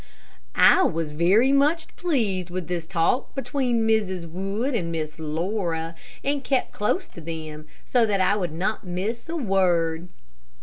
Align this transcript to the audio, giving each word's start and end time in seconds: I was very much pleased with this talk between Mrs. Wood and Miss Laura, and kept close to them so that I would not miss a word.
I 0.55 0.81
was 0.81 1.11
very 1.11 1.51
much 1.51 1.95
pleased 1.95 2.49
with 2.49 2.67
this 2.67 2.87
talk 2.87 3.35
between 3.35 3.87
Mrs. 3.87 4.27
Wood 4.27 4.73
and 4.73 4.91
Miss 4.91 5.19
Laura, 5.19 5.93
and 6.23 6.43
kept 6.43 6.73
close 6.73 7.07
to 7.09 7.21
them 7.21 7.67
so 7.85 8.03
that 8.07 8.19
I 8.19 8.35
would 8.35 8.51
not 8.51 8.83
miss 8.83 9.29
a 9.29 9.35
word. 9.37 10.09